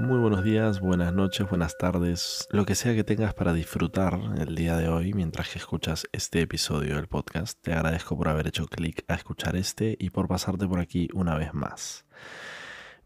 [0.00, 4.56] Muy buenos días, buenas noches, buenas tardes, lo que sea que tengas para disfrutar el
[4.56, 7.56] día de hoy mientras que escuchas este episodio del podcast.
[7.62, 11.36] Te agradezco por haber hecho clic a escuchar este y por pasarte por aquí una
[11.36, 12.06] vez más.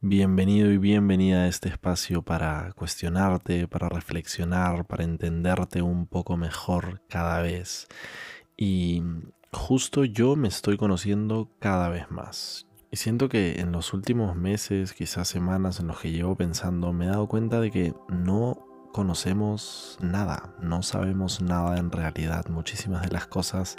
[0.00, 7.02] Bienvenido y bienvenida a este espacio para cuestionarte, para reflexionar, para entenderte un poco mejor
[7.10, 7.86] cada vez.
[8.56, 9.02] Y
[9.52, 12.67] justo yo me estoy conociendo cada vez más.
[12.90, 17.04] Y siento que en los últimos meses, quizás semanas en los que llevo pensando, me
[17.04, 22.46] he dado cuenta de que no conocemos nada, no sabemos nada en realidad.
[22.48, 23.76] Muchísimas de las cosas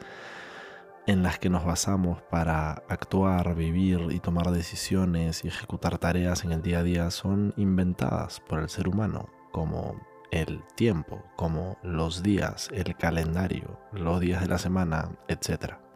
[1.08, 6.52] en las que nos basamos para actuar, vivir y tomar decisiones y ejecutar tareas en
[6.52, 12.22] el día a día son inventadas por el ser humano, como el tiempo, como los
[12.22, 15.88] días, el calendario, los días de la semana, etc.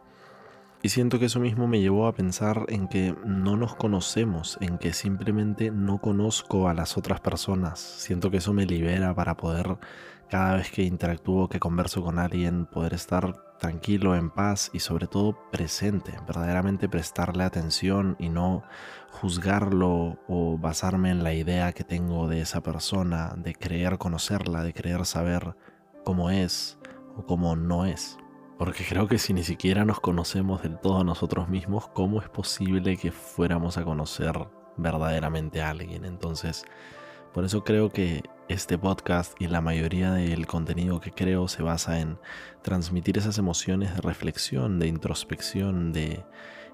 [0.84, 4.76] Y siento que eso mismo me llevó a pensar en que no nos conocemos, en
[4.76, 7.80] que simplemente no conozco a las otras personas.
[7.80, 9.78] Siento que eso me libera para poder,
[10.28, 15.06] cada vez que interactúo, que converso con alguien, poder estar tranquilo, en paz y sobre
[15.06, 18.62] todo presente, verdaderamente prestarle atención y no
[19.10, 24.74] juzgarlo o basarme en la idea que tengo de esa persona, de creer conocerla, de
[24.74, 25.56] creer saber
[26.04, 26.78] cómo es
[27.16, 28.18] o cómo no es.
[28.58, 32.28] Porque creo que si ni siquiera nos conocemos del todo a nosotros mismos, ¿cómo es
[32.28, 34.38] posible que fuéramos a conocer
[34.76, 36.04] verdaderamente a alguien?
[36.04, 36.64] Entonces,
[37.32, 41.98] por eso creo que este podcast y la mayoría del contenido que creo se basa
[41.98, 42.16] en
[42.62, 46.24] transmitir esas emociones de reflexión, de introspección, de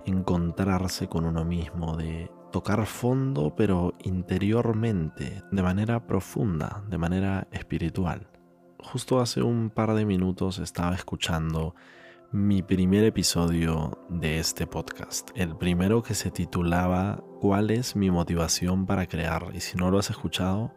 [0.05, 8.27] encontrarse con uno mismo, de tocar fondo pero interiormente, de manera profunda, de manera espiritual
[8.83, 11.75] justo hace un par de minutos estaba escuchando
[12.33, 18.87] mi primer episodio de este podcast, el primero que se titulaba ¿Cuál es mi motivación
[18.87, 19.51] para crear?
[19.55, 20.75] Y si no lo has escuchado,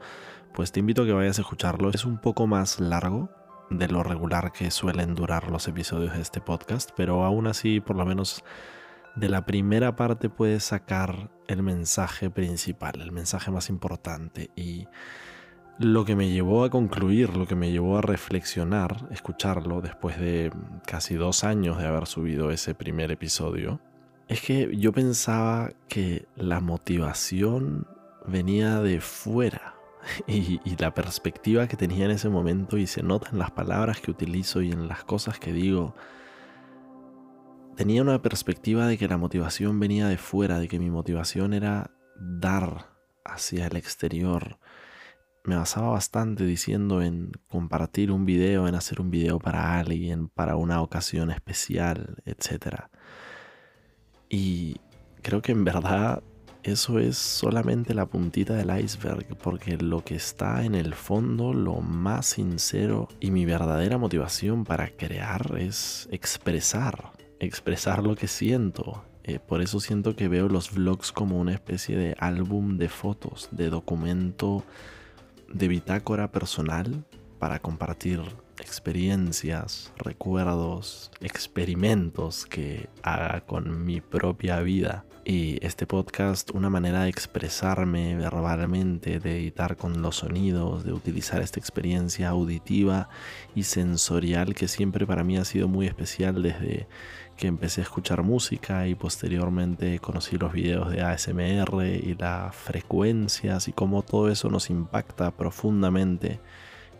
[0.54, 1.92] pues te invito a que vayas a escucharlo.
[1.92, 3.30] Es un poco más largo
[3.70, 7.96] de lo regular que suelen durar los episodios de este podcast, pero aún así, por
[7.96, 8.44] lo menos
[9.16, 14.88] de la primera parte puedes sacar el mensaje principal, el mensaje más importante y
[15.79, 20.51] lo que me llevó a concluir, lo que me llevó a reflexionar, escucharlo después de
[20.85, 23.79] casi dos años de haber subido ese primer episodio,
[24.28, 27.88] es que yo pensaba que la motivación
[28.25, 29.75] venía de fuera
[30.28, 34.11] y, la perspectiva que tenía en ese momento y se nota en las palabras que
[34.11, 35.95] utilizo y en las cosas que digo,
[37.75, 41.91] tenía una perspectiva de que la motivación venía de fuera, de que mi motivación era
[42.16, 42.88] dar
[43.25, 44.57] hacia el exterior,
[45.44, 50.56] me basaba bastante diciendo en compartir un video, en hacer un video para alguien, para
[50.56, 52.86] una ocasión especial, etc.
[54.30, 54.78] Y
[55.22, 56.24] creo que en verdad
[56.64, 61.82] eso es solamente la puntita del iceberg, porque lo que está en el fondo, lo
[61.82, 69.03] más sincero y mi verdadera motivación para crear es expresar, expresar lo que siento.
[69.26, 73.50] Eh, por eso siento que veo los vlogs como una especie de álbum de fotos,
[73.52, 74.64] de documento
[75.53, 77.06] de bitácora personal
[77.40, 78.22] para compartir
[78.59, 85.06] experiencias, recuerdos, experimentos que haga con mi propia vida.
[85.25, 91.41] Y este podcast, una manera de expresarme verbalmente, de editar con los sonidos, de utilizar
[91.41, 93.08] esta experiencia auditiva
[93.56, 96.88] y sensorial que siempre para mí ha sido muy especial desde
[97.38, 103.68] que empecé a escuchar música y posteriormente conocí los videos de ASMR y las frecuencias
[103.68, 106.40] y cómo todo eso nos impacta profundamente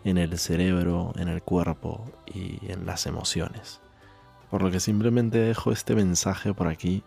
[0.04, 3.80] en el cerebro, en el cuerpo y en las emociones.
[4.50, 7.04] Por lo que simplemente dejo este mensaje por aquí,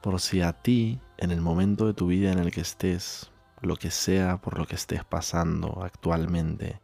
[0.00, 3.30] por si a ti, en el momento de tu vida en el que estés,
[3.62, 6.80] lo que sea por lo que estés pasando actualmente,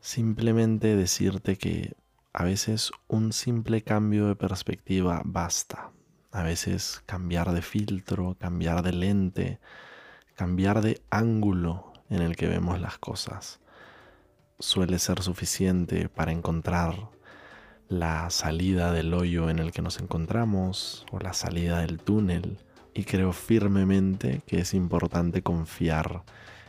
[0.00, 1.94] simplemente decirte que
[2.32, 5.90] a veces un simple cambio de perspectiva basta.
[6.32, 9.60] A veces cambiar de filtro, cambiar de lente,
[10.36, 13.60] cambiar de ángulo en el que vemos las cosas
[14.60, 17.08] suele ser suficiente para encontrar
[17.88, 22.58] la salida del hoyo en el que nos encontramos o la salida del túnel.
[22.94, 26.22] Y creo firmemente que es importante confiar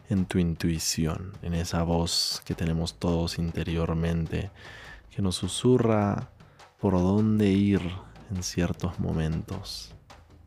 [0.10, 4.52] en tu intuición, en esa voz que tenemos todos interiormente,
[5.12, 6.31] que nos susurra
[6.80, 7.81] por dónde ir
[8.31, 9.94] en ciertos momentos,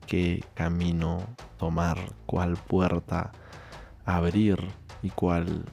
[0.06, 1.25] qué camino
[1.58, 3.31] tomar, cuál puerta
[4.05, 4.58] abrir
[5.02, 5.64] y cuál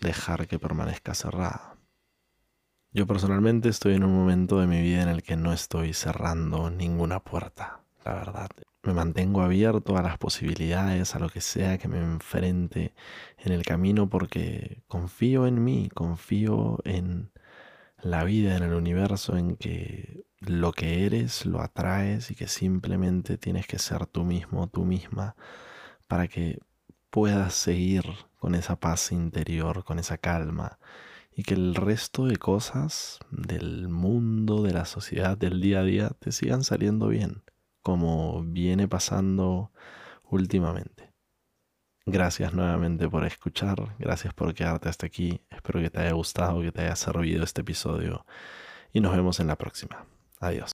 [0.00, 1.76] dejar que permanezca cerrada.
[2.92, 6.70] Yo personalmente estoy en un momento de mi vida en el que no estoy cerrando
[6.70, 7.80] ninguna puerta.
[8.04, 8.50] la verdad.
[8.82, 12.94] Me mantengo abierto a las posibilidades, a lo que sea que me enfrente
[13.38, 17.31] en el camino porque confío en mí, confío en
[18.02, 23.38] la vida, en el universo, en que lo que eres lo atraes y que simplemente
[23.38, 25.36] tienes que ser tú mismo, tú misma,
[26.08, 26.58] para que
[27.10, 28.04] puedas seguir
[28.38, 30.78] con esa paz interior, con esa calma,
[31.34, 36.10] y que el resto de cosas del mundo, de la sociedad, del día a día,
[36.18, 37.42] te sigan saliendo bien,
[37.82, 39.72] como viene pasando
[40.24, 41.11] últimamente.
[42.04, 46.72] Gracias nuevamente por escuchar, gracias por quedarte hasta aquí, espero que te haya gustado, que
[46.72, 48.26] te haya servido este episodio
[48.92, 50.04] y nos vemos en la próxima.
[50.40, 50.70] Adiós.